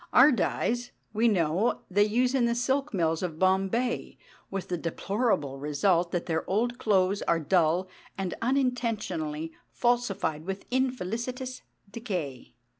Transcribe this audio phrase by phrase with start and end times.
[0.13, 4.17] Our dyes, we know, they use in the silk mills of Bombay,
[4.49, 11.61] with the deplorable result that their old clothes are dull and unintentionally falsified with infelicitous
[11.87, 12.55] decay.